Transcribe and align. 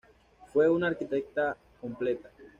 Fue 0.51 0.67
una 0.67 0.87
arquitecta 0.87 1.55
completa.". 1.79 2.31